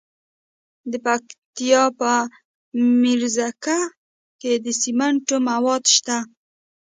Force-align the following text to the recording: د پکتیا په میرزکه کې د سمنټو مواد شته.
د 0.91 0.93
پکتیا 1.05 1.83
په 1.99 2.11
میرزکه 3.01 3.79
کې 4.41 4.53
د 4.63 4.67
سمنټو 4.81 5.37
مواد 5.49 5.83
شته. 5.95 6.17